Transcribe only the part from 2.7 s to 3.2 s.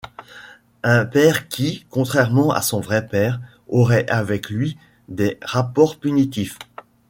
vrai